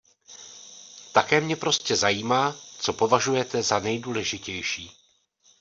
Také 1.13 1.41
mě 1.41 1.55
prostě 1.55 1.95
zajímá, 1.95 2.55
co 2.79 2.93
považujete 2.93 3.63
za 3.63 3.79
nejdůležitější. 3.79 4.91